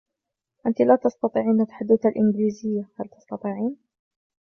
أنتِ 0.67 0.81
لا 0.81 0.95
تستطيعين 0.95 1.65
تحدث 1.67 2.05
الإنجليزية, 2.05 2.89
هل 2.99 3.09
تستطيعين؟ 3.09 3.75